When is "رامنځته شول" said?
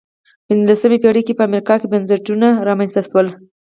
2.67-3.27